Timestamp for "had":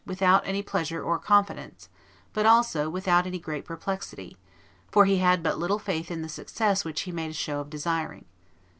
5.19-5.43